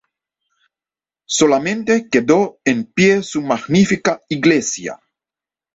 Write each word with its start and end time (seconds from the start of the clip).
Solamente 1.27 2.09
quedó 2.09 2.57
en 2.65 2.85
pie 2.85 3.21
su 3.21 3.39
magnífica 3.43 4.19
iglesia. 4.29 4.99